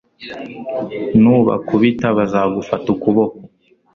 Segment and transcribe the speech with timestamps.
[1.21, 3.37] nubakubita bazagufata ukuboko